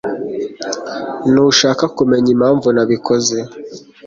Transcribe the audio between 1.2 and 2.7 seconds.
Ntushaka kumenya impamvu